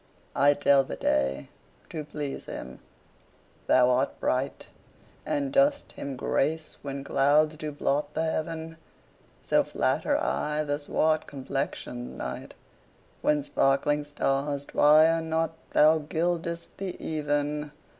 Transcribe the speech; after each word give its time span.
I 0.35 0.55
tell 0.55 0.83
the 0.83 0.95
day, 0.95 1.49
to 1.91 2.03
please 2.03 2.45
him 2.45 2.79
thou 3.67 3.91
art 3.91 4.19
bright, 4.19 4.65
And 5.27 5.53
dost 5.53 5.91
him 5.91 6.15
grace 6.15 6.77
when 6.81 7.03
clouds 7.03 7.55
do 7.55 7.71
blot 7.71 8.15
the 8.15 8.23
heaven: 8.23 8.77
So 9.43 9.63
flatter 9.63 10.17
I 10.17 10.63
the 10.63 10.79
swart 10.79 11.27
complexion'd 11.27 12.17
night, 12.17 12.55
When 13.21 13.43
sparkling 13.43 14.03
stars 14.03 14.65
twire 14.65 15.21
not 15.21 15.53
thou 15.69 15.99
gild'st 15.99 16.69
the 16.77 16.99
even. 16.99 17.69